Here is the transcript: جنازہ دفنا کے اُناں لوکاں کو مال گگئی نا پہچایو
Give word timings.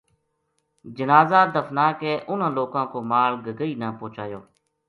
جنازہ 0.97 1.41
دفنا 1.55 1.85
کے 2.01 2.11
اُناں 2.29 2.51
لوکاں 2.57 2.85
کو 2.91 2.99
مال 3.11 3.31
گگئی 3.45 3.73
نا 3.81 3.89
پہچایو 3.99 4.41